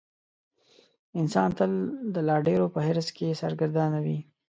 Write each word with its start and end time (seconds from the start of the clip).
انسان 1.19 1.49
تل 1.57 1.71
د 2.13 2.15
لا 2.27 2.35
ډېرو 2.47 2.65
په 2.73 2.79
حرص 2.85 3.07
کې 3.17 3.37
سرګردانه 3.41 3.99
وي. 4.05 4.17